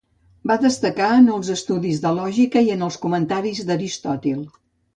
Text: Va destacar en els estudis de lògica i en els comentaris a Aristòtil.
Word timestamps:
Va 0.51 0.55
destacar 0.61 1.09
en 1.17 1.27
els 1.33 1.51
estudis 1.57 2.01
de 2.07 2.13
lògica 2.21 2.65
i 2.69 2.73
en 2.77 2.81
els 2.89 2.99
comentaris 3.07 3.63
a 3.65 3.69
Aristòtil. 3.79 4.41